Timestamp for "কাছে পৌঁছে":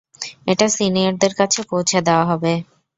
1.39-1.97